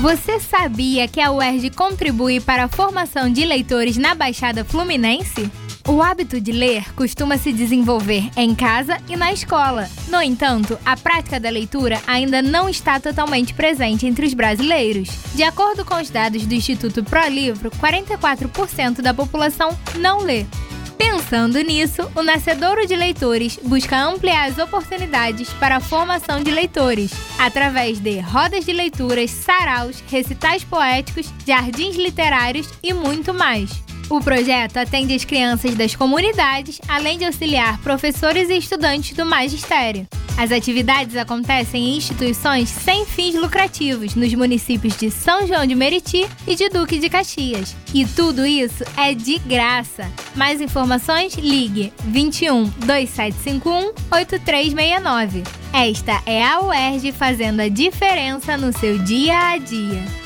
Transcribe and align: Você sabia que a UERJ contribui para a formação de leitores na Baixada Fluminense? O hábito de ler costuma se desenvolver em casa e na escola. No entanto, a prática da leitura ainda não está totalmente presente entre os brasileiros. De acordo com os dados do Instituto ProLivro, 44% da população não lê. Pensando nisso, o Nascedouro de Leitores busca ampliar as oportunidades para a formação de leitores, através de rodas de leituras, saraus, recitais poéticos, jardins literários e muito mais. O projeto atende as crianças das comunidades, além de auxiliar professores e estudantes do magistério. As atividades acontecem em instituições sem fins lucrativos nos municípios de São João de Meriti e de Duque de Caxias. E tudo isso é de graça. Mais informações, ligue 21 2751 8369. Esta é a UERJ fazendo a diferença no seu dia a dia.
Você 0.00 0.38
sabia 0.38 1.08
que 1.08 1.22
a 1.22 1.32
UERJ 1.32 1.70
contribui 1.70 2.38
para 2.38 2.64
a 2.64 2.68
formação 2.68 3.32
de 3.32 3.46
leitores 3.46 3.96
na 3.96 4.14
Baixada 4.14 4.62
Fluminense? 4.62 5.50
O 5.88 6.02
hábito 6.02 6.38
de 6.38 6.52
ler 6.52 6.92
costuma 6.94 7.38
se 7.38 7.50
desenvolver 7.50 8.28
em 8.36 8.54
casa 8.54 8.98
e 9.08 9.16
na 9.16 9.32
escola. 9.32 9.88
No 10.08 10.20
entanto, 10.20 10.78
a 10.84 10.96
prática 10.96 11.40
da 11.40 11.48
leitura 11.48 11.98
ainda 12.06 12.42
não 12.42 12.68
está 12.68 13.00
totalmente 13.00 13.54
presente 13.54 14.06
entre 14.06 14.26
os 14.26 14.34
brasileiros. 14.34 15.08
De 15.34 15.42
acordo 15.42 15.84
com 15.84 15.94
os 15.94 16.10
dados 16.10 16.44
do 16.44 16.54
Instituto 16.54 17.02
ProLivro, 17.02 17.70
44% 17.70 19.00
da 19.00 19.14
população 19.14 19.76
não 19.98 20.18
lê. 20.18 20.44
Pensando 20.98 21.60
nisso, 21.60 22.10
o 22.14 22.22
Nascedouro 22.22 22.86
de 22.86 22.96
Leitores 22.96 23.58
busca 23.62 24.00
ampliar 24.00 24.48
as 24.48 24.58
oportunidades 24.58 25.52
para 25.54 25.76
a 25.76 25.80
formação 25.80 26.42
de 26.42 26.50
leitores, 26.50 27.12
através 27.38 27.98
de 27.98 28.20
rodas 28.20 28.64
de 28.64 28.72
leituras, 28.72 29.30
saraus, 29.30 30.02
recitais 30.08 30.64
poéticos, 30.64 31.32
jardins 31.46 31.96
literários 31.96 32.68
e 32.82 32.92
muito 32.92 33.34
mais. 33.34 33.70
O 34.08 34.20
projeto 34.20 34.76
atende 34.76 35.14
as 35.14 35.24
crianças 35.24 35.74
das 35.74 35.96
comunidades, 35.96 36.80
além 36.86 37.18
de 37.18 37.24
auxiliar 37.24 37.78
professores 37.78 38.48
e 38.48 38.56
estudantes 38.56 39.16
do 39.16 39.26
magistério. 39.26 40.06
As 40.36 40.52
atividades 40.52 41.16
acontecem 41.16 41.82
em 41.82 41.96
instituições 41.96 42.68
sem 42.68 43.06
fins 43.06 43.34
lucrativos 43.34 44.14
nos 44.14 44.32
municípios 44.34 44.96
de 44.96 45.10
São 45.10 45.46
João 45.46 45.66
de 45.66 45.74
Meriti 45.74 46.28
e 46.46 46.54
de 46.54 46.68
Duque 46.68 46.98
de 46.98 47.08
Caxias. 47.08 47.74
E 47.94 48.04
tudo 48.04 48.46
isso 48.46 48.84
é 48.98 49.14
de 49.14 49.38
graça. 49.38 50.10
Mais 50.34 50.60
informações, 50.60 51.34
ligue 51.34 51.92
21 52.04 52.64
2751 52.84 53.92
8369. 54.12 55.42
Esta 55.72 56.22
é 56.26 56.44
a 56.44 56.60
UERJ 56.60 57.12
fazendo 57.12 57.60
a 57.60 57.68
diferença 57.68 58.56
no 58.58 58.72
seu 58.78 58.98
dia 58.98 59.52
a 59.52 59.58
dia. 59.58 60.25